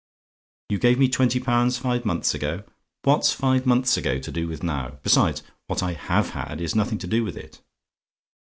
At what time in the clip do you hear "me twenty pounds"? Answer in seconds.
0.97-1.77